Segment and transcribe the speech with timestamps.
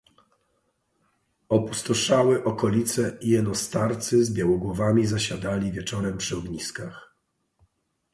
[1.49, 7.15] "Opustoszały „okolice“ i jeno starcy z białogłowami zasiadali wieczorem przy ogniskach."